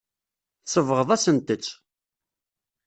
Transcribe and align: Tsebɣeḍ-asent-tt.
Tsebɣeḍ-asent-tt. 0.63 1.67